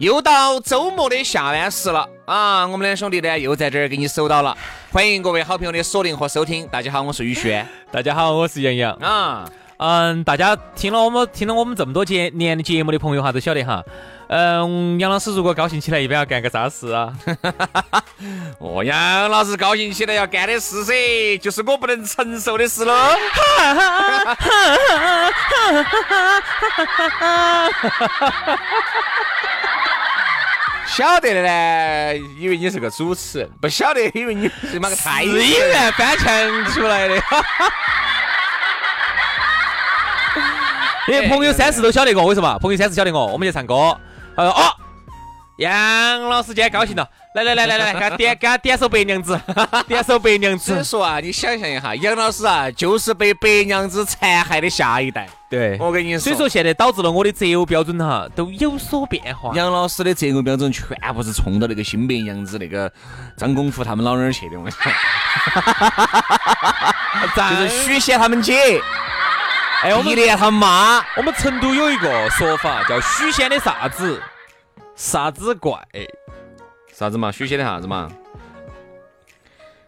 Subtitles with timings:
[0.00, 2.66] 又到周末的下班时了啊！
[2.66, 4.56] 我们两兄弟呢又在这儿给你守到了，
[4.90, 6.66] 欢迎各位好朋友的锁定和收听。
[6.68, 7.68] 大家好，我是宇轩。
[7.92, 9.44] 大家好，我是杨洋啊。
[9.76, 13.84] 嗯，大家听了我们听了我们这么多节年的节目的朋友哈，都晓得哈。
[14.28, 17.12] 嗯，杨老师如果高兴起来，一般要干个啥事啊？
[18.58, 22.94] 哦，杨老师高兴起来要干的事噻，就是我不能承受的事喽。
[30.90, 37.14] 晓得的呢，以为你是个主持人；不晓得，以为你是妈个太演员翻墙出来的。
[41.06, 42.58] 因为朋友三四都晓得我，为什么？
[42.58, 43.96] 朋友三四晓得我，我们去唱歌。
[44.36, 44.76] 他说：“哦，
[45.60, 49.40] 杨老师今天高兴了。”来来来来 来，给他点给他点首白娘子，
[49.86, 50.72] 点首白娘子。
[50.72, 55.28] 所以说啊，你想象一下，杨老师啊，就是被白娘子残害的下一代。
[55.48, 56.18] 对，我跟你说。
[56.18, 59.52] 所以说现在导致了我的择偶标准哈都有所变化。
[59.54, 62.90] 杨老师的择偶标准全部是冲到那个新白娘子那个
[63.36, 64.90] 张功夫他们老那儿去的，我跟你说。
[67.36, 68.80] 就是许仙他们姐，
[69.82, 71.00] 哎，我们连他妈。
[71.16, 74.20] 我们成都有一个说法叫许仙的啥子
[75.00, 75.80] 啥子怪。
[76.92, 77.32] 啥子嘛？
[77.32, 78.12] 许仙的啥子嘛？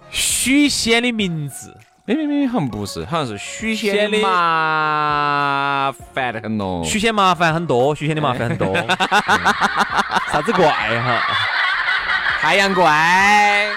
[0.08, 1.76] 许仙的名字？
[2.06, 6.82] 没没没，好像不是，好像是许仙的麻烦的很咯。
[6.82, 8.74] 许仙麻烦很多，许仙的麻烦很多。
[10.32, 11.20] 啥子怪哈？
[12.40, 13.68] 太阳怪。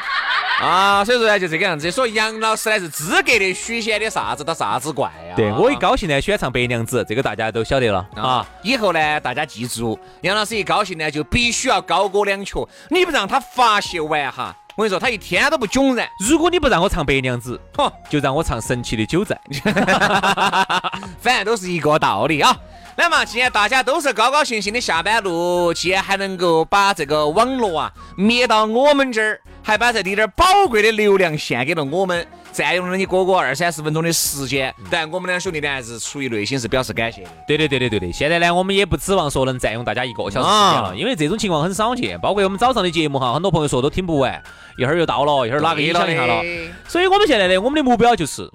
[0.61, 1.91] 啊，所以说呢，就这个样子。
[1.91, 5.35] 所以杨老师呢是资格的许仙的啥子到啥子怪呀？
[5.35, 8.45] 对我一高兴呢，喜欢唱白娘子，这个大家都晓得了啊。
[8.63, 12.55] 以后呢，大家记住，杨老师一高兴呢，就必须要高歌两曲。
[12.89, 16.07] 你不让他发泄完哈，我跟你说，他一天都不囧然。
[16.19, 19.39] 如果你不让我唱白娘子，哼，就让我唱神奇的九寨，
[21.19, 22.55] 反正都是一个道理啊。
[22.97, 29.41] 那么，既然大家都是高高兴兴的下班路，既然还能够把这个网络啊灭到我们这儿。
[29.65, 37.29] 还把这滴点宝贵的流量献给了我们，占用了你哥哥二三十分钟的时间，但我们两兄弟呢，还是出于内心是表示感谢的。
[37.47, 42.19] 对对对对对对，现在呢，我们也不指望说能占用大家一个小时时间了，因为这种情况很少见。
[42.19, 44.39] 包括我们早上的节目哈，很多朋友说都听不完，
[44.77, 46.43] 一会儿又到了，一会儿哪个也响一下了。
[46.87, 48.47] 所以我们现在呢，我们的目标就是，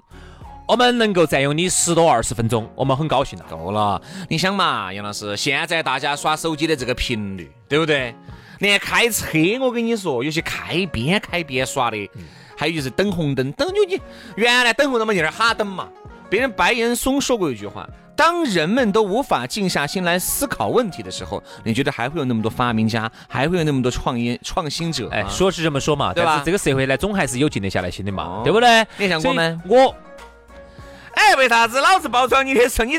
[0.65, 3.45] 我们能够占用你十多二十分钟，我们很高兴了。
[3.49, 8.15] 够了，你想嘛，杨老师，现在大家耍手机的这个频率，对不对？
[8.61, 9.27] 连开车，
[9.59, 12.09] 我跟你说，有些开边开边耍的，
[12.55, 13.99] 还有就是等红灯，等就你
[14.35, 15.89] 原来等红灯嘛，就那哈等嘛。
[16.29, 17.85] 别人白岩松说过一句话：
[18.15, 25.09] 当人们都无法静下心来思考问题的时候，你觉得还会有那么多发明家，还会有那么多创业创新者？
[25.09, 26.41] 哎，说是这么说嘛，对吧？
[26.45, 28.87] 这个社会呢，总还是有静得下来心的嘛，对不对？
[28.97, 29.93] 你像我们，我，
[31.15, 32.93] 哎，为啥子老子包装你的时候你？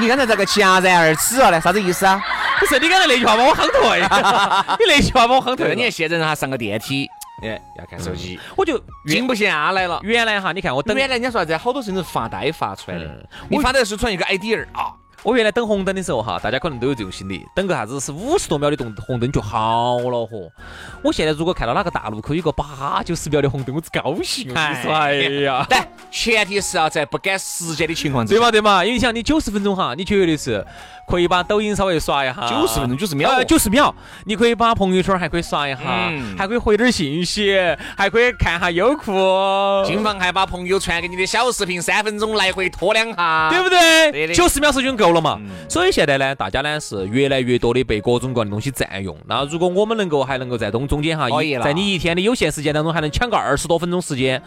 [0.00, 1.60] 你刚才这个戛然而止了呢？
[1.60, 2.20] 啥子意思啊？
[2.58, 4.00] 不是你刚才那句话把我夯退，
[4.84, 5.74] 你那句话把我夯退。
[5.74, 7.08] 你看现在让他上个电梯，
[7.42, 10.00] 哎，要看手机，我就静不下来了。
[10.02, 11.56] 原来哈，你看我等，原来人家说啥子？
[11.56, 13.28] 好多事情是发呆发出来的。
[13.48, 14.92] 你发呆是出来一个 idea 啊。
[15.22, 20.50] 我原来等红灯的时候哈，大家可能都有这种心理，等个啥子是五十多秒的动红灯就好了嚯。
[21.02, 24.52] 我现在如果看到哪个大路口有个八九十秒的红灯，我只高兴。
[24.54, 28.38] 哎呀， 但前提是要在不赶时间的情况之下。
[28.38, 30.64] 对嘛对嘛，因为像你九十分钟哈，你绝对是。
[31.06, 33.92] 可以把抖音稍微刷一下，九十分钟九十秒，九十秒，
[34.26, 35.80] 你可以把朋友圈还可以刷一下，
[36.38, 37.52] 还可以回点信息，
[37.96, 39.10] 还可以看下优酷，
[39.84, 44.32] 金房还把朋友传给你的小视频三分钟来回拖两下，对不对？
[44.32, 45.40] 九十秒时间够了嘛？
[45.68, 49.16] 所以现在呢，大家呢是越来越多的被各种各样的东西占用。
[49.26, 51.28] 那如果我们能够还能够在东中间哈，
[51.62, 54.42] 在你一天的有限时间当中还能抢个二十多分钟时间。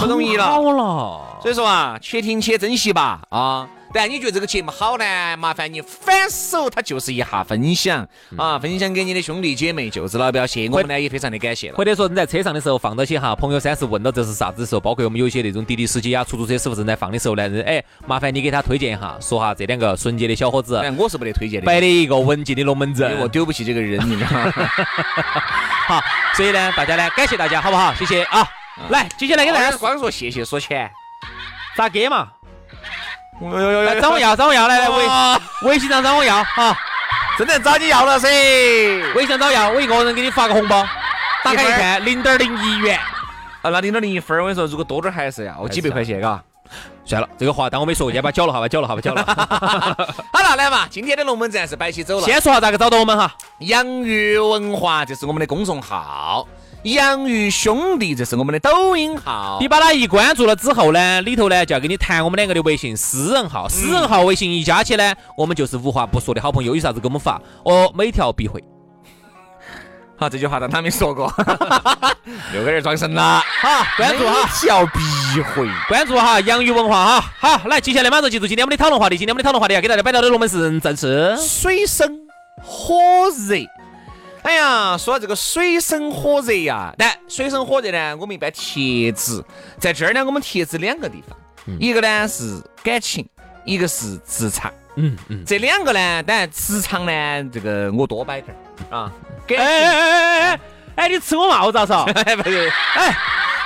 [0.00, 0.44] 不容易了。
[0.44, 3.68] 好了，所以说啊，且听且珍惜吧啊！
[3.94, 5.04] 但你觉得这个节目好呢？
[5.36, 8.08] 麻烦你反手，它就是一下分享
[8.38, 11.76] 啊，分享给你的兄弟姐妹、舅子老表些，我们呢也非常的感谢了。
[11.76, 24.52] 或者说你在车上的时候放到起哈，朋友三十问到这是啥子时候，包括我们有些那种滴滴司机啊、出租车师傅正在放的时候呢，哎，麻烦你给他推荐一下，说哈这两个纯洁的小伙子，哎，我是不得推荐的，摆的一个文静的龙门阵，我丢不起这个人，你知道吗？
[25.86, 26.00] 好，
[26.34, 27.92] 所以呢，大家呢，感谢大家，好不好？
[27.92, 28.48] 谢谢啊！
[28.88, 30.90] 来，接下来给大家光说谢谢说钱，
[31.76, 32.28] 咋给嘛？
[33.86, 36.78] 来找我要，找我要，来来微微信上找我要啊！
[37.38, 38.28] 真的找你要了噻，
[39.14, 40.86] 微信上找要，我一个人给你发个红包，
[41.42, 42.98] 打开一看零点零一元，
[43.62, 46.42] 啊，那零点零一分，我跟你说，如果多点还是要几百块钱，嘎。
[47.04, 49.22] 算了，这个话当我没说，先把缴了哈，把缴了哈，把缴了。
[50.32, 52.26] 好了，来嘛，今天的龙门阵是摆起走了。
[52.26, 53.34] 先说下咋个找到我们哈？
[53.58, 56.46] 洋芋文化，这是我们的公众号。
[56.84, 59.58] 洋芋兄弟，这是我们的抖音号。
[59.60, 68.62] 你把它一关注了之后呢，里头呢就要给你弹我们两个的微信私人号，私人号微信一加起呢，我们就是无话不说的好朋友，有啥子给我们发，哦，每条必回。
[70.16, 71.32] 好，这句话当他没说过，
[72.54, 73.40] 又给人装神了。
[73.60, 77.32] 好，关注哈，小必回，关注哈，洋芋文化哈。
[77.38, 82.12] 好，来，接下来马上记住今天我们的讨论话题，今天我们的讨论话题要给大家摆到的龙门阵正是水深
[82.60, 82.96] 火
[83.48, 83.56] 热。
[84.42, 89.44] 哎呀，说到这个水深火热呀，但水深火热呢，我们一般贴子
[89.78, 91.36] 在这儿呢，我们贴子两个地方，
[91.78, 93.26] 一个呢是感情，
[93.64, 94.72] 一个是职场。
[94.96, 98.54] 嗯嗯，这两个呢，当然职场呢，这个我多摆点
[98.90, 99.12] 儿啊。
[99.48, 100.60] 哎哎哎哎哎，
[100.96, 102.04] 哎，你吃我帽子啊？
[102.42, 103.16] 不是，哎，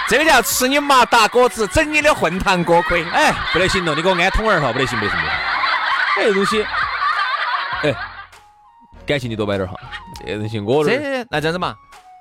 [0.08, 3.02] 这个叫吃你麻打果子，整你的混糖锅盔。
[3.10, 5.40] 哎，不得行了，你给我安通儿哈，不得行，不得行，不得行。
[6.16, 6.66] 哎，这东西，
[7.82, 7.94] 哎。
[9.06, 9.76] 感情你多摆点哈，
[10.18, 11.74] 这人行我这那这样子嘛，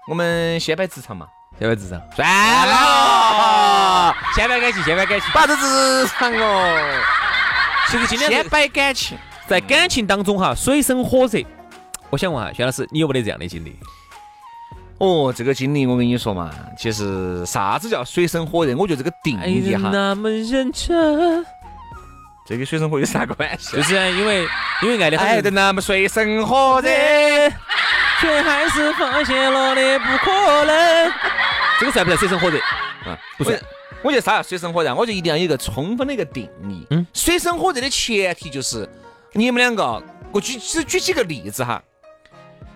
[0.08, 1.26] 我们先摆职场嘛，
[1.60, 2.28] 先摆职场，算
[2.68, 7.02] 了，先摆感情，先摆感情，摆这职场哦。
[7.90, 9.18] 其实今天先摆感情，
[9.48, 11.42] 在感情当中哈，水深火热。
[12.12, 13.76] 我想问下，薛老师，你有没得这样的经历？
[15.00, 18.76] 哦，这个经历我跟你说嘛，其实啥子叫水深火热？
[18.78, 19.90] 我觉得这个定义哈。
[19.92, 21.46] 那么认真。
[22.46, 23.76] 这跟水深火热有啥关系？
[23.76, 24.48] 就是因为
[24.84, 26.90] 因为爱的爱的那么水深火热，
[28.22, 31.12] 却还是发现了的不可能。
[31.80, 32.60] 这个算不算水深火热？
[32.60, 33.60] 啊，不算。
[34.04, 34.94] 我觉得啥叫水深火热？
[34.94, 36.86] 我觉得一定要有一个充分的一个定义。
[36.92, 38.88] 嗯，水深火热的前提就是
[39.34, 41.82] 你们两个，我举只举几个例子哈。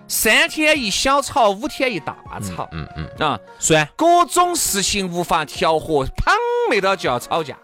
[0.08, 2.68] 三天一小吵，五天一大吵。
[2.72, 6.34] 嗯嗯啊，算各种事情无法调和，碰
[6.72, 7.56] 没到就要吵架。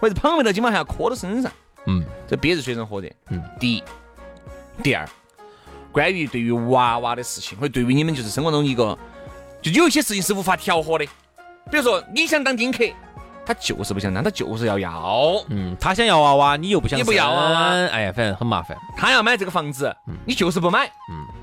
[0.00, 1.52] 或者碰没到，基本上要磕到身上。
[1.86, 3.10] 嗯，这憋着水深火的。
[3.28, 3.84] 嗯，第一，
[4.82, 5.08] 第二，
[5.92, 8.98] 关于对于娃娃的事情，或者对于你们就是生活中一个，
[9.62, 11.04] 就有一些事情是无法调和的。
[11.70, 12.84] 比如说，你想当丁克，
[13.46, 15.44] 他就是不想当，他就是要要。
[15.48, 18.76] 嗯，他想要娃娃，你又不想，你不要娃娃，哎呀，反正很麻烦。
[18.96, 19.94] 他要买这个房子，
[20.24, 20.86] 你就是不买。
[20.86, 21.39] 嗯。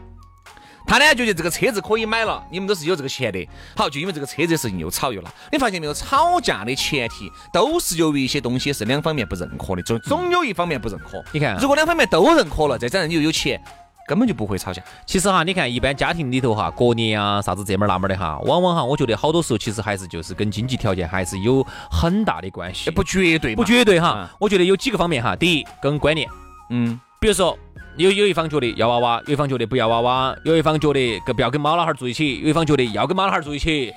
[0.87, 3.47] 他呢觉得这个车子可以买了，你们都是有这个钱的。
[3.75, 5.29] 好，就因为这个车子的事情又吵又闹。
[5.51, 5.93] 你发现没有？
[5.97, 11.21] 吵架的前提都是由于一些东西是两方面不认可的，总总有一方面不认可。
[11.33, 13.59] 你看，如果两方面都认可了，再加上你又有钱，
[14.07, 14.81] 根本就不会吵架。
[15.05, 22.91] 其实哈，你看一般家庭里头哈，过年啊啥子这门那门的哈，往往哈，我觉得好多时候其实还是就是跟经济条件还是有很大的关系。
[22.91, 24.29] 不绝对，不绝对哈。
[24.39, 25.35] 我觉得有几个方面哈。
[25.35, 26.29] 第一，跟观念，
[26.69, 27.57] 嗯，比如说。
[27.97, 33.91] 有有一方觉得要娃娃，有一方觉得不要娃娃，有一方觉得跟不要跟妈老汉儿住一起，有一方觉得要跟妈老汉儿住一起，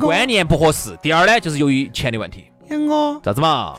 [0.00, 0.96] 观念不合适。
[1.00, 2.50] 第二呢，就是由于钱的问题。
[2.68, 3.78] 杨哥，咋子嘛？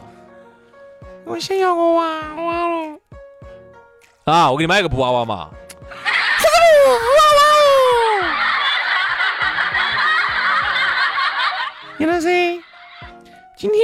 [1.25, 2.99] 我想要个娃娃了。
[4.23, 5.49] 啊，我给你买个布娃娃嘛。
[6.39, 6.99] 这个布娃
[7.35, 8.23] 娃哦。
[11.97, 12.27] 杨老师，
[13.57, 13.81] 今天。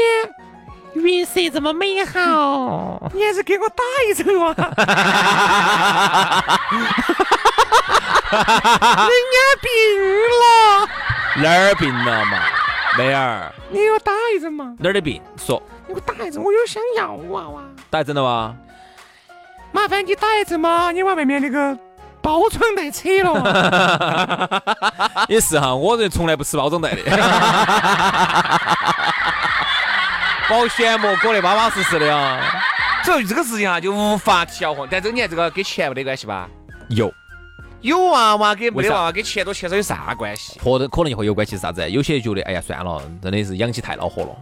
[0.96, 4.54] 月色这么美好， 你还是给我打一针哇！
[8.34, 9.70] 人家病
[10.42, 10.44] 了，
[11.38, 12.32] 哪儿病了嘛？
[12.98, 14.74] 妹儿，你给我打一针嘛？
[14.80, 15.22] 哪儿的病？
[15.38, 17.62] 说，你给我打一针，我有想要娃娃。
[17.90, 18.56] 打一针了吗？
[19.72, 21.76] 麻烦你打一针嘛，你往外面那个
[22.22, 24.64] 包装袋扯了。
[25.28, 27.02] 也是哈，我人从来不吃包装袋的。
[30.50, 32.42] 保鲜膜裹得巴巴适适的啊！
[33.04, 34.88] 所以这个事情啊，就无法调和。
[34.90, 36.50] 但这你看，这个跟钱没得关系吧？
[36.90, 37.14] 有，
[37.82, 40.60] 有娃娃跟没得娃娃跟钱多钱少有啥关系？
[40.60, 41.90] 或者可能会有关系是啥子？
[41.90, 44.36] 有些觉得，哎呀，算了，真的是养起太恼火了。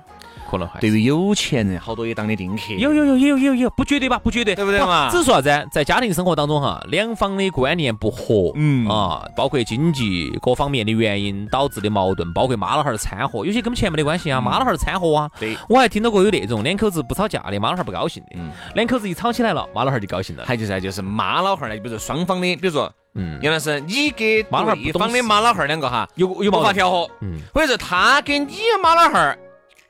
[0.51, 2.73] 可能还对于有钱人，好多也当的丁克。
[2.77, 4.19] 有有有有有有，不绝对吧？
[4.19, 5.67] 不绝对，对不对嘛只是说啥子？
[5.71, 15.29] 在家庭生活当中哈，两方的观念不合，嗯啊，包括经济各方面的原因导致的矛盾，包括妈老汉儿掺和，有些跟钱没得关系啊，妈老汉儿掺和啊。
[15.35, 20.43] 嗯对我还听到过有那种两口子不吵架的，妈老汉儿不高兴的，嗯两口子一吵起来了，妈老汉儿就高兴了。
[20.45, 29.39] 还就是就是妈老汉儿呢，比如说双方的，比如说，嗯原来是，你跟妈老汉儿一方的妈老汉儿两个哈，无有有矛盾，法调和，嗯，或者是他跟你妈老汉儿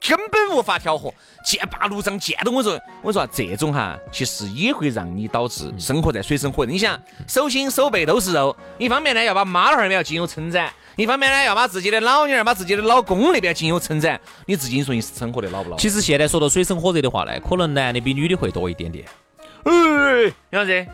[0.02, 1.14] 根本无法调和，
[1.46, 6.72] 剑拔弩张，见到我说，我说啊这种哈，其实也会让你导致生活在水深火热。
[6.72, 15.78] 你想，手心手背都是肉，一方面呢要把妈老汉儿要进入称赞，一方面呢要把自己的老娘儿、把自己的老公那边进入称赞，你自己你说你是生活的老不老？
[15.78, 19.06] 其实现在说到水深火热的话呢，可能男的比女的会多一点点。
[19.64, 19.72] 哎，
[20.50, 20.88] 杨老师，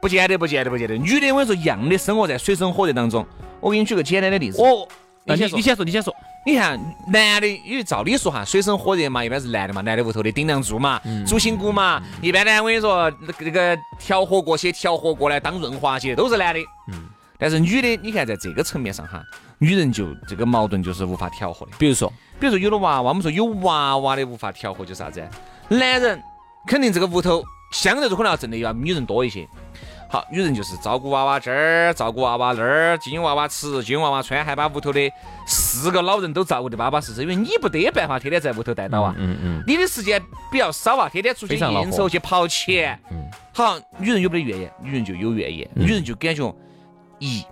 [0.00, 0.96] 不见得，不见得，不见得。
[0.96, 3.26] 女的，我跟你说，一样的生活在水深火热当中。
[3.60, 4.62] 我给你举个简单的例子。
[4.62, 4.88] 哦，
[5.24, 6.14] 你先说你你先说，你先说。
[6.46, 12.02] 你看，男的，因为照理说哈，水深火热嘛，一般是男的嘛，男的屋头的顶梁柱嘛，主心骨嘛。
[12.20, 16.60] 一般呢，我跟你说，那个那个调和过些调和过来当润滑剂的都是男的。
[16.92, 17.08] 嗯。
[17.38, 19.22] 但是女的，你看在这个层面上哈，
[19.58, 21.72] 女人就这个矛盾就是无法调和的。
[21.78, 25.26] 比如说，比如说有了娃娃，我们说有娃娃的无法调和，就是啥子？
[25.68, 26.22] 男人
[26.66, 29.48] 肯定这个屋头相对来说可能要挣的要女人多一些。
[30.14, 35.12] 好，女人就是照顾娃娃这儿，照顾娃娃那儿，金娃娃吃，金娃娃穿，还把屋头的
[35.44, 37.22] 四个老人都照顾得巴巴适适。
[37.22, 42.96] 因为你不得办法天天在屋头待到啊，嗯嗯，你的时间比较少啊，天天出去应酬去跑钱。
[43.10, 44.72] 嗯好，女人有没得怨言？
[44.80, 46.54] 女人就有怨言，女人就感觉
[47.18, 47.42] 咦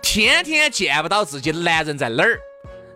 [0.00, 2.38] 天天见不到自己的男人在哪儿，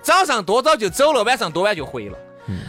[0.03, 2.17] 早上多早就走了，晚上多晚就回了。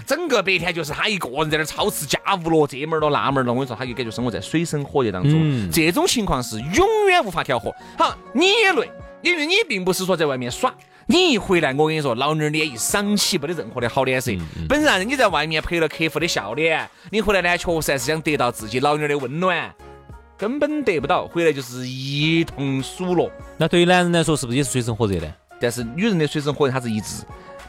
[0.06, 3.54] 整个白天就是他一个人在那儿操持家务了，这门儿了那门儿了。
[3.54, 5.34] 我跟你说，他就感觉生活在水深火热当中。
[5.36, 7.74] 嗯这种情况是永远无法调和。
[7.98, 8.90] 好，你也累，
[9.22, 10.74] 因为你并不是说在外面耍。
[11.12, 14.32] 你一回来，我跟你说，老娘儿脸一赏起，没得任何的好脸色。
[14.68, 19.74] 本来你在外面陪了客户的笑脸，你回来呢，确实还是想得到自己老娘儿的温暖，
[20.38, 23.32] 根本得不到，回来就是一通数落。
[23.58, 25.34] 那对于男人来说，是不是也是水深火热呢？
[25.60, 27.24] 但是女人的水深火热，她是一直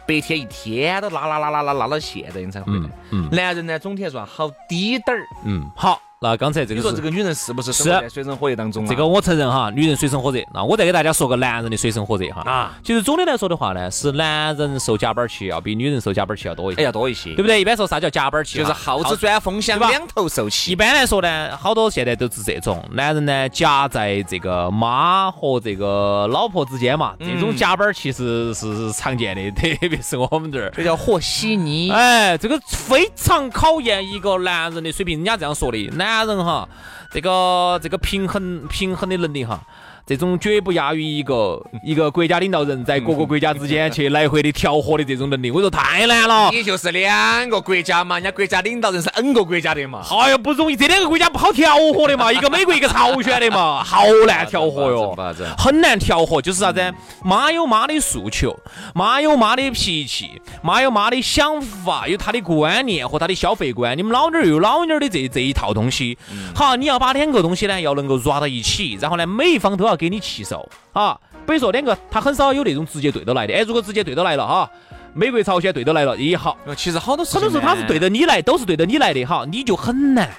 [0.06, 2.88] 白天一天都拉拉拉拉拉拉到现在你才回来。
[3.10, 5.26] 嗯男人呢，总体来说好低点儿。
[5.44, 8.86] 嗯，好，那刚才这个你说这个女人是不是是在水深火热当中啊？
[8.90, 10.38] 这个我承认哈，女人水深火热。
[10.52, 12.42] 那我再给大家说个男人的水深火热哈。
[12.42, 17.58] 啊，其实总的来说的话呢，是男人受夹板气要比女人受夹板气要多一哎些，要多一些，对不对？
[17.58, 18.58] 一般说啥叫夹板气？
[18.58, 20.76] 就是耗子钻风箱，两头受气一。
[20.76, 30.70] 般来说呢，好多现在都是这种男人呢夹在这个妈和这个老婆之间嘛，这种夹板儿其实是常见的， 特别是我们这儿。
[30.76, 31.90] 这叫和稀泥。
[31.90, 35.16] 哎，这个非常考验一个男人的水平。
[35.16, 36.68] 人家这样说的，男人哈，
[37.10, 39.62] 这个这个平衡平衡的能力哈，
[40.10, 45.52] 这种绝不亚于一个 一个国家领导人在各个国家之间去来回的调和的这种能力。
[45.52, 46.50] 我说太难了。
[46.52, 50.02] 也就是两个国家嘛，人家国家领导人是 N 个国家的嘛。
[50.10, 55.16] 哎呀，不容易，这两个国家不好调和的嘛， 一个美国，一个朝鲜的嘛，好难调和哟
[55.56, 56.42] 很难调和。
[56.42, 56.92] 就是啥子？
[57.22, 58.58] 妈有妈的诉求，
[58.92, 63.96] 妈有妈的脾气，妈有妈的想法，有她的观念和她的消费观。
[63.96, 66.18] 你们老娘儿又有老娘儿的这这一套东西。
[66.52, 71.20] 好，你要把两个东西呢，要能够 rap 到一起，然后呢，每一方都要给你气受啊。
[71.46, 73.52] 比如说两个，他很少有那种直接对着来的。
[73.52, 74.70] 哎，如果直接对着来了哈，
[75.12, 76.56] 美国、朝鲜对着来了，也好。
[76.74, 80.30] 其实好多事很情呢，多时候他是对着你来，都是对着你来的哈，你就很难。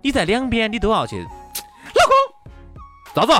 [0.00, 1.16] 你在两边你都要去，
[3.14, 3.32] 老公，咋子？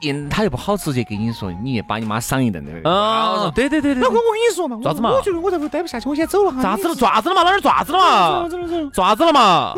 [0.00, 2.92] 因他又不好直接跟你说，你也把你妈赏一顿，对不对？
[2.92, 6.62] 啊，对对对对，老公，我跟你说嘛，咋子嘛我觉得我在这待不下去，我先走了哈。
[6.62, 6.94] 咋子了？
[6.94, 7.42] 爪子了嘛？
[7.42, 8.48] 哪儿爪子了嘛？
[8.94, 9.74] 爪子了嘛？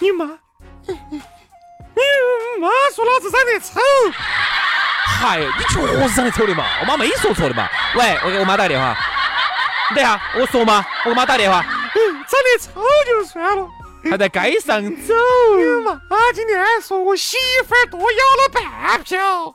[0.00, 0.38] 你妈，
[1.96, 3.80] 你妈说老子长得丑，
[5.18, 6.64] 嗨，你确实长得丑的嘛？
[6.80, 7.66] 我妈没说错的嘛？
[7.94, 8.96] 喂，我给我妈打个电话。
[9.90, 13.66] 你等下，我说嘛，我给妈打电话，长得丑就算了。
[14.10, 15.14] 还在街上走。
[15.56, 15.64] 你
[16.08, 17.36] 妈今天说我媳
[17.66, 19.54] 妇儿多要了半瓢，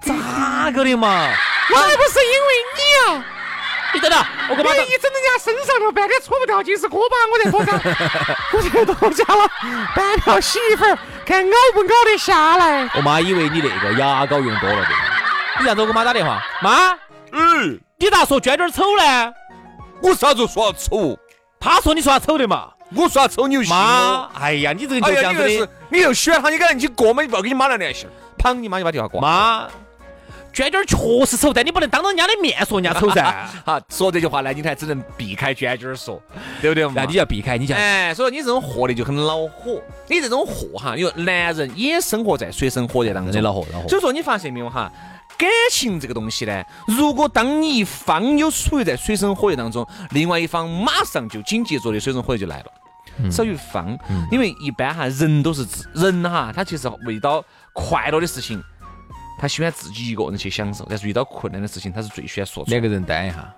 [0.00, 1.28] 咋个的嘛？
[1.68, 2.80] 还不是因为你
[3.12, 3.24] 啊！
[3.92, 4.88] 你等等，我给我妈打你。
[4.98, 7.72] 整人家身上了，半天搓不掉尽是锅巴，我在多加，
[8.52, 9.50] 我才多加了
[9.94, 10.98] 半瓢媳妇儿，
[11.28, 12.88] 看咬不咬得下来。
[12.94, 14.88] 我妈以为你那个牙膏用多了的。
[15.58, 16.92] 你这样子，我给我妈打电话，妈，
[17.32, 19.34] 嗯，你咋说娟娟丑呢？
[20.00, 21.18] 我啥子说她丑？
[21.60, 22.70] 她说你说她丑的嘛。
[22.96, 28.12] 我说她丑，你就信妈，哎呀，你这个人就这样子你又喜欢她，你赶紧去过嘛，你不要跟你妈来联系了。
[28.38, 29.20] 砰，你妈就把电话挂。
[29.20, 29.68] 妈，
[30.52, 33.48] 娟娟确实丑，但你不能当着人家的面说人家丑噻。
[33.64, 36.20] 好，说这句话呢，你才只能避开娟娟儿说，
[36.60, 36.92] 对不对嘛？
[36.96, 39.80] 那你就要避开，你就哎，所以你这种货的就很恼火。
[40.08, 44.90] 你这种货哈，因为男人也生活在水深火热当中，恼火恼火所以说你发现没有哈，
[45.36, 52.66] 感情这个东西呢，如果当你一方有处于在水深火热当中，另外一方马上就紧接着的水深火热就来了。
[53.32, 53.98] 少于方，
[54.30, 58.62] 因为一般哈人都是自人哈，他其实为到快乐的事情，
[59.38, 63.54] 他喜欢自己一个人去享受；但是遇到困难的事情，他是最喜欢说出来两个人担一下。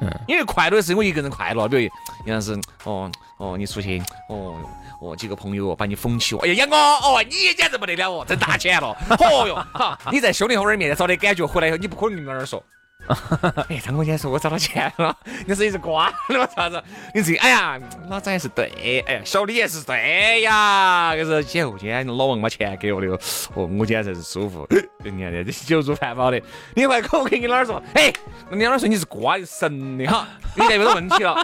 [0.00, 1.90] 嗯，因为快乐的是我一个人快乐，比如
[2.24, 4.54] 杨老师，哦哦，你出去，哦
[5.00, 12.62] 哦，几个朋友把你捧起，哎呀，杨哥，哦，你简直不得了哦，挣大钱了， 哦哟，哈，你在兄弟伙儿面前找的感觉，回来以后你不可能跟那儿说。
[13.68, 16.82] 哎，张哥今天说我找到钱了， 你是一直瓜了啥子？
[17.14, 17.78] 你自己哎呀，
[18.10, 21.14] 老张也是对，哎呀，小李也是对呀。
[21.14, 23.06] 可是今天老王把钱给我的
[23.54, 24.66] 哦，我今天才是舒服。
[25.04, 26.40] 你看这酒足饭饱的，
[26.74, 28.12] 你还口可以跟老儿说，哎，
[28.50, 31.36] 那你老儿说你是瓜神的哈，你这没得问题了。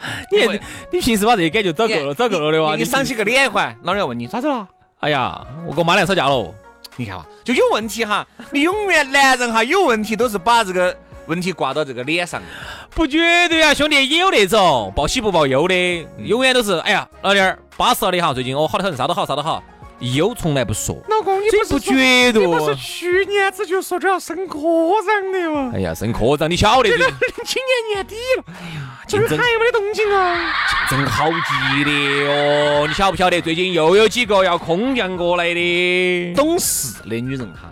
[0.32, 4.66] 你你平时把这些感觉找够了，找够了的话，你赏起个脸环，老儿要问你咋子了？
[5.00, 6.54] 哎呀，我跟我妈俩吵架了。
[7.00, 8.26] 你看嘛，就有问题哈。
[8.52, 10.94] 你永远男人哈有问题都是把这个。
[11.26, 12.42] 问题挂到这个脸上，
[12.92, 19.62] 不绝对啊，兄弟也有那种报喜不报忧的，永远都是哎呀，老弟儿巴适了的哈，最近哦好的很，啥都好，啥都好，
[20.00, 20.96] 忧从来不说。
[21.08, 24.58] 老公，你不是绝对，你不是去年子就说着要升科
[25.06, 25.70] 长的吗？
[25.72, 26.96] 哎呀，升科长，你晓得的。
[27.44, 30.52] 今年年底了，哎呀，这还没得动静啊，
[30.88, 33.40] 竞争好激烈哦，你晓不晓得？
[33.40, 37.70] 最近又有几个要空降过来的，懂事的女人哈，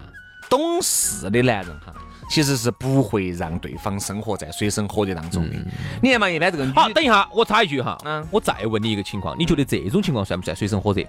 [0.51, 1.93] 懂事的男人哈。
[2.31, 5.57] 其实是不会让对方生活在水深火热当中的。
[6.03, 11.03] 你看嘛，一般这个好，等一下，我插一句哈，嗯，我再问你一个情况，你觉得这种情况算不算水深火热？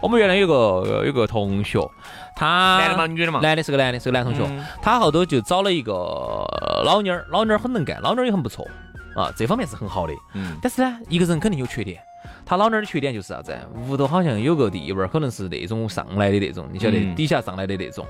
[0.00, 1.80] 我们原来有个有个同学，
[2.36, 3.40] 他男的嘛，女的嘛？
[3.40, 4.48] 男的是个男的，是个男同学，
[4.80, 5.92] 他后头就找了一个
[6.84, 8.64] 老妞儿，老妞儿很能干，老妞儿也很不错
[9.14, 10.12] 啊，这方面是很好的。
[10.34, 10.56] 嗯。
[10.62, 12.02] 但是呢，一个人肯定有缺点，
[12.44, 13.56] 他老妞儿的缺点就是啥子？
[13.88, 18.06] 屋头好像有个地位儿，可能是那种上来的那种，你晓得，底下上来的那种。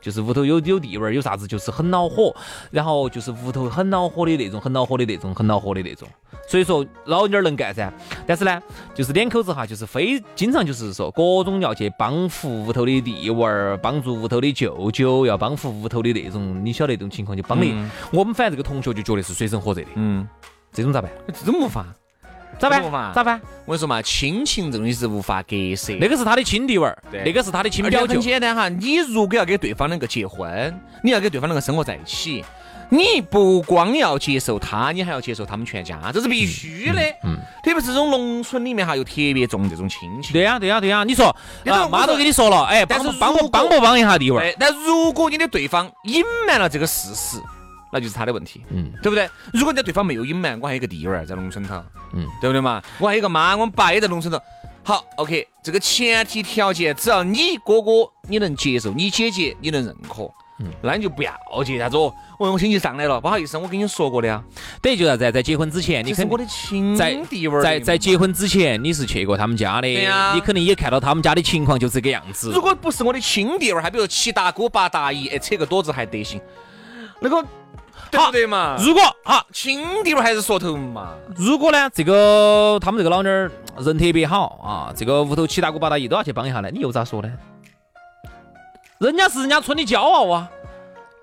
[0.00, 2.34] 就是屋头有有地位儿，有啥子就是很恼火，
[2.70, 6.08] 然后就是屋头很恼火的那种，很恼火的那种，很恼火的那种。
[6.48, 7.92] 所以说老妞儿能干噻，
[8.26, 8.60] 但是呢，
[8.94, 17.66] 就是两口子哈，就是非经常就是说各种要去帮扶屋头的弟娃儿，帮助屋头的舅舅，要帮扶屋头的那种，你晓得那种情况就帮的。
[18.10, 19.88] 我们反正这个同学就觉得是水深火热的。
[19.94, 20.26] 嗯，
[20.72, 21.10] 这种咋办？
[21.28, 21.86] 这种无法。
[22.58, 22.82] 咋办？
[23.14, 23.40] 咋办？
[23.64, 25.94] 我跟你说嘛，亲情这东西是无法割舍。
[26.00, 28.14] 那个是他的亲弟娃儿，那个是他的亲表舅。
[28.14, 32.44] 很简单哈，你如果要给对方两个结婚，你要给对方两个生活在一起，
[32.90, 37.00] 你不光要接受他，你还要接受他们全家，这是必须的。
[37.24, 37.38] 嗯。
[37.62, 40.32] 特别是这种农村里面哈，又特别重这种亲情。
[40.32, 41.04] 对呀，对呀，对呀。
[41.04, 41.34] 你说，
[41.90, 44.54] 妈都跟你说了，哎，但是帮不帮不帮一下弟娃儿？
[44.58, 47.38] 但如果你的对方隐瞒了这个事实。
[47.92, 49.28] 那就是他的问题，嗯，对不对？
[49.52, 51.74] 如果你对方没有隐瞒，我还有个弟娃儿在农村头，
[52.14, 52.80] 嗯，对不对嘛？
[52.98, 54.40] 我还有个妈，我们爸也在农村头。
[54.82, 57.90] 好，OK，这个前提条件，只要你哥哥
[58.28, 60.22] 你能接受，你姐姐你能认可，
[60.60, 61.32] 嗯，那你就不要
[61.64, 62.12] 接啥子哦。
[62.38, 64.42] 我我亲戚上来了，不好意思，我跟你说过的呀。
[64.80, 66.96] 等于就啥子，在结婚之前，你肯我的亲
[67.28, 72.50] 弟娃儿，在在结婚之前，你是去过他们家的，对呀，你肯定也看到他们家的情况就这个样子。
[72.50, 76.40] 如果不是我的亲弟娃儿，还比如七大姑八大姨，哎，扯个垛子还得行，
[77.20, 77.46] 那个。
[78.10, 78.76] 对不对嘛？
[78.78, 81.14] 如果啊亲弟儿还是说头嘛？
[81.36, 87.30] 如果呢，这个他们这个老妞儿人特别好啊，这个屋头七大姑八大姨都要去帮一下呢，你又咋说呢？
[88.98, 90.50] 人家是人家村的骄傲啊，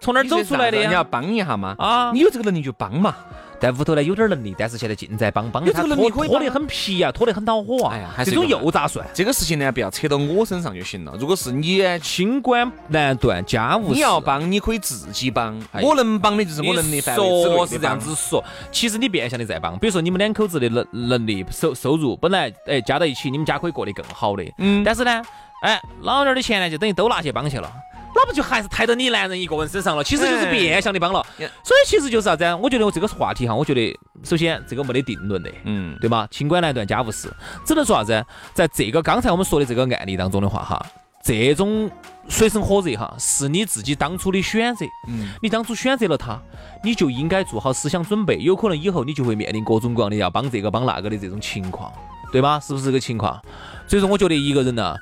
[0.01, 0.87] 从哪儿走出来的呀？
[0.87, 1.75] 你要帮一下嘛？
[1.77, 3.15] 啊，你有这个能力就帮嘛。
[3.59, 7.93] 在屋头呢有点能力，但是现在尽在帮帮他，拖拖得很皮啊，拖得很恼火啊。
[7.93, 9.05] 哎呀，这种又咋算？
[9.13, 11.15] 这个事情呢，不要扯到我身上就行了。
[11.19, 19.77] 如果是你清官难断家务事，你要帮你可以自己帮，我能帮的就是我能力范围之内是这样子说，其实你变相的在帮。
[19.79, 24.43] 比如说你们两口子的能能力收收入本来哎加到一起，你们家可以过得更好的。
[24.59, 24.83] 嗯。
[24.83, 25.21] 但是呢，
[25.63, 27.71] 哎，老娘的钱呢，就等于都拿去帮去了。
[28.19, 30.03] 那不就还是抬到你男人一个人身上了？
[30.03, 31.23] 其实就是变相的帮了。
[31.63, 32.43] 所以其实就是啥子？
[32.55, 36.27] 我觉得我这个话题哈，我觉得首先这个没得定论的，嗯，对吧？
[36.31, 37.31] 清官难断家务事，
[37.63, 38.25] 只能说啥子？
[38.55, 40.83] 在这个刚才我们说的这个案例当中的话哈，
[41.23, 41.91] 这种
[42.27, 44.83] 水深火热哈，是你自己当初的选择。
[45.07, 46.41] 嗯，你当初选择了他，
[46.83, 51.93] 你就应该做好思想准备，有可能以后你就会面临各种各样的要帮这个帮那个的这种情况，
[52.31, 52.59] 对吧？
[52.59, 53.39] 是不是这个情况？
[53.87, 54.95] 所以说，我觉得一个人呢。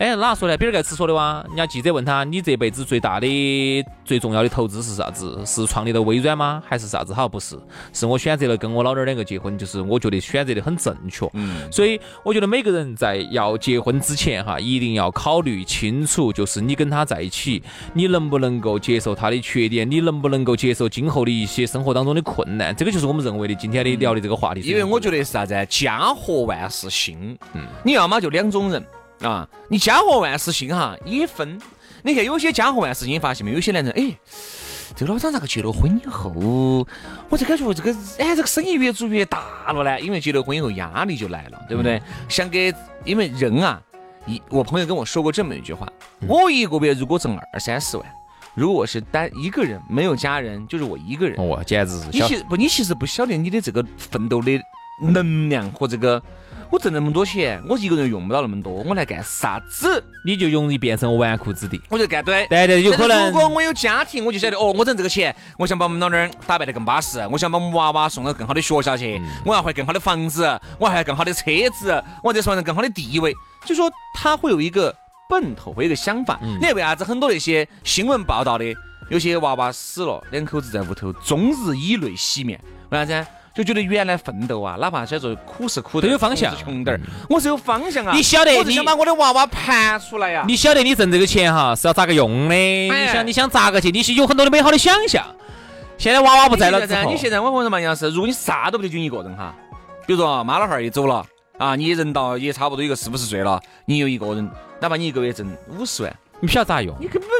[0.00, 0.56] 哎，哪说的？
[0.56, 1.44] 比尔盖茨说的哇！
[1.48, 5.38] 人家记者问他：“你这辈子最大的、最重要的投资是啥子？
[5.44, 6.62] 是创立了微软吗？
[6.66, 7.54] 还是啥子？”好，不是，
[7.92, 11.28] 是我选择了跟我老爹两个结婚，就是我觉得选择的很正确。
[11.34, 19.90] 嗯，所以我觉得每个人在要结婚之前哈，一定要考虑清楚，就是你跟他在一起，你能不能够接受他的缺点？
[19.90, 22.74] 你能不能够接受今后的一些生活当中的困难？
[22.74, 24.62] 这个就是我们认为的今天的聊的这个话题。
[24.62, 25.54] 因为我觉得是啥子？
[25.68, 27.36] 家和万事兴。
[27.52, 28.82] 嗯，你要么就两种人。
[29.22, 31.60] 啊，你家和万事兴哈也分。
[32.02, 33.56] 你看有些家和万事兴，发现没有？
[33.56, 34.16] 有些男人哎，
[34.96, 36.32] 这个老张咋个结了婚以后，
[37.28, 40.00] 我就感觉这个哎这个生意越做越大了呢？
[40.00, 42.00] 因为结了婚以后压力就来了，对不对？
[42.30, 42.72] 想给，
[43.04, 43.82] 因为人啊，
[44.24, 45.86] 一我朋友跟我说过这么一句话：
[46.26, 48.06] 我一个月如果挣二三十万，
[48.54, 54.58] 如果我是单一个人，没有家人，就是我一个人，哇，简直是你其实不，你其实不晓得你的这个奋斗的
[55.02, 56.22] 能量和这个。
[56.70, 60.02] 我挣那么多钱，我一个人用不到那么多，我来干啥子？
[60.24, 61.80] 你就容易变成纨绔子弟。
[61.88, 63.26] 我就干对，对对，有可能。
[63.26, 73.34] 如果我有家庭，我就晓得哦，我挣这个钱，我想把我们老娘打扮得更巴适，我想把我们娃娃送到更好的学校去，我要换更好的房子，我还要更好的车子，我在社会上更好的地位。
[73.64, 74.94] 就说他会有一个
[75.28, 76.38] 奔头，会有一个想法。
[76.40, 78.64] 你看为啥子很多那些新闻报道的，
[79.08, 83.26] 有些娃娃死了，两口子在屋头终日以泪洗面，为啥子？
[83.52, 88.12] 就觉得原来奋斗啊，哪怕叫做苦是苦，都有方向，穷点儿，我是有方向啊。
[88.14, 90.44] 你晓得，你想把我的娃娃盘出来呀？
[90.46, 92.54] 你晓得，你挣这个钱哈是要咋个用的？
[92.54, 93.90] 你想，你想咋个去？
[93.90, 95.24] 你是有很多的美好的想象。
[95.98, 99.54] 现在娃娃不在了之后，你现在我跟你说嘛，杨师，如果你啥都不得军一个人哈，
[100.06, 101.26] 比如说妈老汉儿也走了
[101.58, 104.48] 啊，你人到也差不多一个四五十岁了，你又一个人，
[104.80, 106.94] 哪怕你一个月挣五十万，你不晓得咋用？
[107.00, 107.30] 你根本。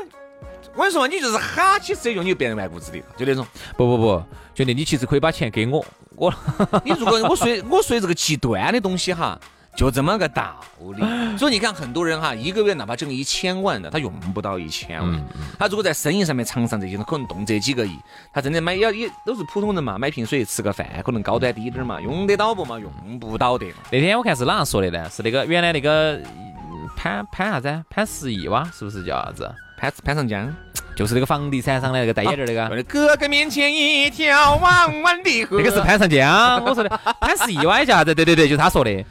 [0.81, 3.47] 我跟你说，你就是哈起使用，你就变成纨绔子弟了，就那种。
[3.77, 5.85] 不不不，兄弟，你其实可以把钱给我，
[6.17, 6.33] 我。
[6.83, 9.39] 你如果我说我说这个极端的东西哈，
[9.77, 10.59] 就这么个道
[10.97, 11.05] 理。
[11.37, 15.23] 所以你看，很多人哈，一个月哪怕挣一千万的，他用不到一千万。
[15.59, 17.95] 他如果在生意上面、场上这些，可能动辄几个亿。
[18.33, 22.79] 他真的买要也都是普通人嘛，买瓶水、吃个饭，可能高端低点嘛，用得到不嘛？
[22.79, 23.67] 用不到的。
[23.93, 25.11] 那天我看是哪样说的呢？
[25.11, 26.19] 是那个原来那个
[26.97, 27.85] 潘潘啥子？
[27.91, 28.65] 潘石屹哇？
[28.73, 29.55] 是不是叫啥子？
[29.77, 30.55] 潘潘长江，
[31.01, 32.83] 就是那个房地产商的那个戴眼镜那个。
[32.83, 35.57] 哥哥面前一条弯弯的河。
[35.57, 38.15] 那个是潘长江，我说的潘石屹歪叫子？
[38.15, 39.03] 对对对，就是他说的。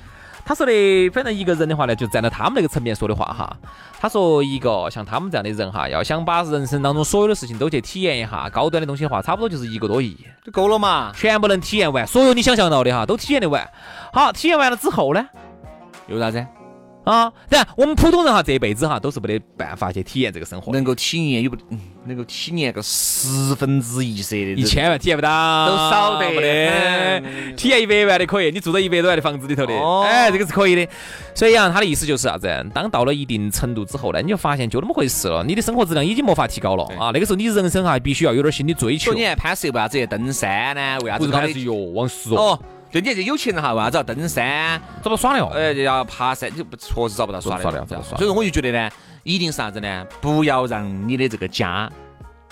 [0.45, 3.57] 他说的，反正一个人的话呢，就站在他们那个层面说的话哈。
[3.99, 13.67] 他说一个像他们这样的人哈，要想把人生当中所有的事情都去体验一下高端的东西的话，差不多就是一个多亿就够了嘛，全部能体验完，所有你想象到的哈，都体验得完。
[14.13, 15.27] 好，体验完了之后呢，
[16.07, 16.45] 又啥子？
[17.05, 21.57] 啊，然我们普通人哈，这一辈子哈都是没得办法去体验这个生活，能够体验有不？
[22.05, 27.55] 能够体验个十分之一色的，一千万体验不到，都少得的。
[27.55, 30.87] 体验一百万的可以，你住在一百多万的房子里头的，哎，这个是可以的。
[31.33, 32.47] 所以啊，他的意思就是啥子？
[32.73, 37.11] 当到了一定程度之后呢，你就发现就那么回事了，你的生活质量已经没法提高了啊。
[37.13, 39.13] 那个时候你人生哈必须要有点新的追求。
[39.13, 40.99] 你看潘石屹为啥子去登山呢？
[41.01, 41.27] 为啥子？
[41.27, 42.59] 潘石屹往死哦。
[42.91, 44.81] 对，你这有钱人哈，为啥子要登山？
[44.97, 45.51] 找不到耍的哦。
[45.53, 47.61] 哎，要爬山，就不确实找不到耍的。
[47.63, 48.17] 耍的，耍。
[48.17, 48.89] 所以说，我就觉得呢，
[49.23, 50.05] 一定是啥子呢？
[50.19, 51.87] 不要让你的这个家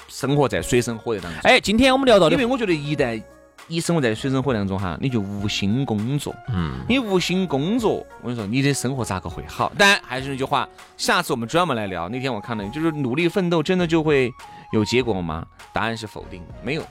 [0.08, 1.41] 生活在水深火热当中。
[1.43, 3.21] 哎，今天我们聊到的，因为我觉得一旦
[3.65, 6.36] 你生活在水深火热当中哈，你就无心工作。
[6.50, 6.73] 嗯。
[6.88, 9.71] 你无心工作，我跟你说，你的生活咋个会好？
[9.76, 12.08] 但还是那句话，下次我们专门来聊。
[12.10, 14.32] 那天我看了，就是努力奋斗真的就会
[14.71, 15.43] 有结果吗？
[15.73, 16.89] 答案是否定，没有的。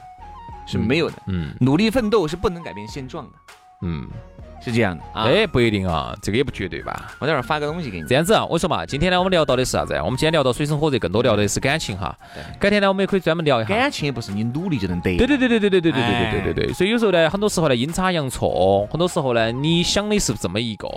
[0.67, 3.33] 是没有的，嗯，努力奋斗是不能改变现状的，
[3.83, 4.09] 嗯，
[4.65, 7.13] 是这样的，哎，不一定啊，这个也不绝对吧。
[7.21, 8.07] 我待会儿发个东西给你。
[8.07, 9.95] 这样子啊，我说嘛，今天呢，我们聊到的是啥子？
[10.03, 12.17] 我们今天聊到水深火热，更多聊的是感情哈。
[12.59, 13.69] 改天呢，我们也可以专门聊一下。
[13.69, 15.17] 感情也不是你努力就能得。
[15.17, 16.73] 对对对对对对对对对对对对对。
[16.73, 20.89] 所以有时候呢，很多时候呢，阴差阳错，很多时候呢，你想的是这么一个，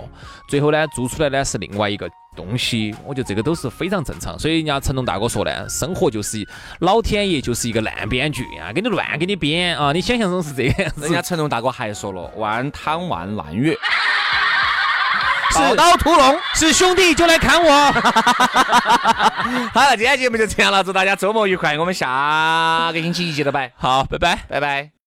[0.48, 2.10] 最后呢，做出来呢是另外一个。
[2.36, 6.46] 东西，我觉得这个都是非常正常，所以人家成龙大哥说呢，生活就是
[6.80, 11.02] 老天爷就是一个烂编剧啊，给你乱给你编啊，你想象中是这样子。
[11.02, 13.76] 人家成龙大哥还说了，万贪万烂月，
[15.54, 17.70] 宝刀屠龙，是兄弟就来砍我。
[19.74, 24.99] 好了，今天节目就这样了，祝大家周末愉快，我们下个星期一接着拜，好，拜拜，拜拜。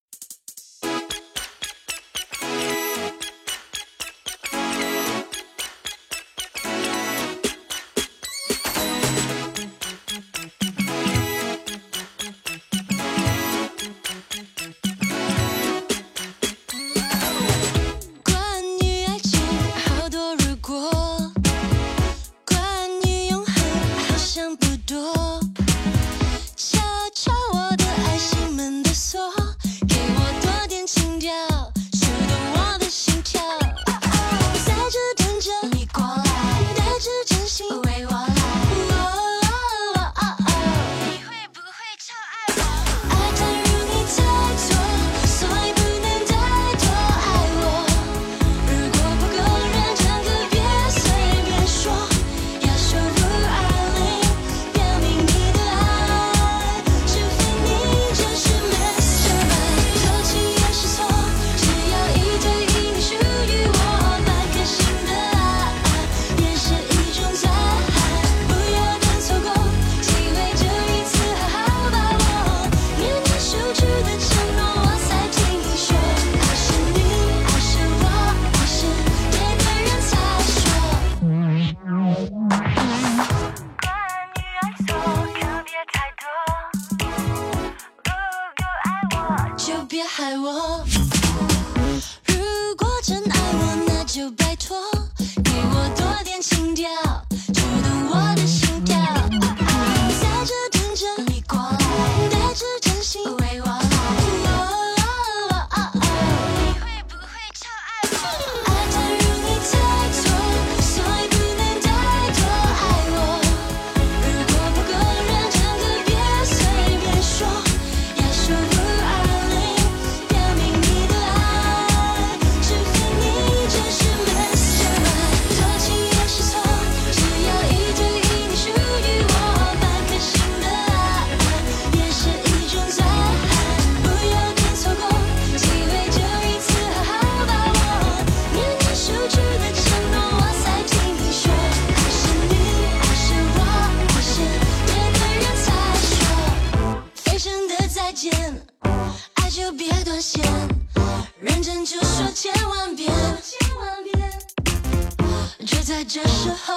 [155.93, 156.75] 在这时候，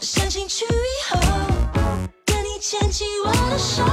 [0.00, 0.68] 想进去以
[1.08, 1.16] 后，
[2.24, 3.84] 跟你牵起我的手。